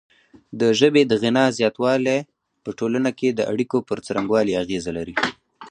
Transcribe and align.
د 0.59 0.61
ژبې 0.79 1.03
د 1.07 1.13
غنا 1.21 1.45
زیاتوالی 1.57 2.19
په 2.63 2.69
ټولنه 2.79 3.09
کې 3.19 3.29
د 3.33 3.39
اړیکو 3.51 3.77
پر 3.89 3.97
څرنګوالي 4.05 4.53
اغیزه 4.63 4.91
لري. 4.97 5.15